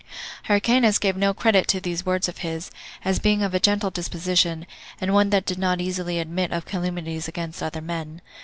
Hyrcanus 0.45 0.97
gave 0.97 1.15
no 1.15 1.31
credit 1.31 1.67
to 1.67 1.79
these 1.79 2.03
words 2.07 2.27
of 2.27 2.39
his, 2.39 2.71
as 3.05 3.19
being 3.19 3.43
of 3.43 3.53
a 3.53 3.59
gentle 3.59 3.91
disposition, 3.91 4.65
and 4.99 5.13
one 5.13 5.29
that 5.29 5.45
did 5.45 5.59
not 5.59 5.79
easily 5.79 6.17
admit 6.17 6.51
of 6.51 6.65
calumnies 6.65 7.27
against 7.27 7.61
other 7.61 7.81
men. 7.81 8.19